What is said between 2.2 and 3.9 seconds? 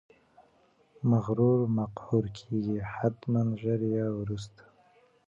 کیږي، حتمأ ژر